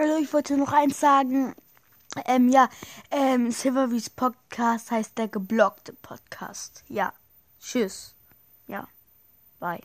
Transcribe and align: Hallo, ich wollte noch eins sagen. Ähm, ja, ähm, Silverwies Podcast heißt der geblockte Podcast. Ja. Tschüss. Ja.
Hallo, 0.00 0.16
ich 0.18 0.32
wollte 0.32 0.56
noch 0.56 0.72
eins 0.72 1.00
sagen. 1.00 1.56
Ähm, 2.24 2.50
ja, 2.50 2.68
ähm, 3.10 3.50
Silverwies 3.50 4.08
Podcast 4.10 4.92
heißt 4.92 5.18
der 5.18 5.26
geblockte 5.26 5.92
Podcast. 5.92 6.84
Ja. 6.86 7.12
Tschüss. 7.58 8.14
Ja. 8.68 8.86